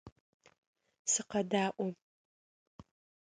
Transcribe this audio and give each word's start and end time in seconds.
Сыкъэдаӏо. 1.11 1.87